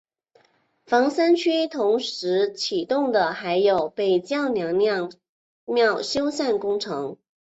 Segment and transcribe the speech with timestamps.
[0.87, 5.13] 房山区同期启动的还有北窖娘娘
[5.63, 7.17] 庙修缮工程。